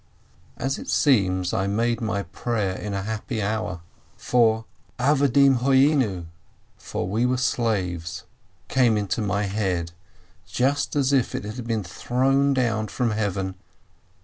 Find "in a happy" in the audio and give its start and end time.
2.75-3.39